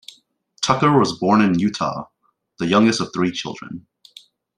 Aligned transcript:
Tucker 0.63 0.97
was 0.97 1.19
born 1.19 1.41
in 1.41 1.59
Utah, 1.59 2.05
the 2.57 2.65
youngest 2.65 3.01
of 3.01 3.13
three 3.13 3.31
children. 3.31 3.85